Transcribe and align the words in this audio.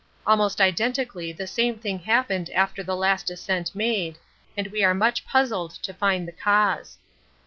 Almost 0.25 0.59
identically 0.59 1.31
the 1.31 1.45
same 1.45 1.77
thing 1.77 1.99
happened 1.99 2.49
after 2.55 2.81
the 2.81 2.95
last 2.95 3.29
ascent 3.29 3.75
made, 3.75 4.17
and 4.57 4.65
we 4.65 4.83
are 4.83 4.95
much 4.95 5.27
puzzled 5.27 5.73
to 5.83 5.93
find 5.93 6.27
the 6.27 6.31
cause. 6.31 6.97